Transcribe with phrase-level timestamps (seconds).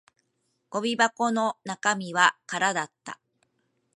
[0.71, 3.19] ゴミ箱の中身は空だった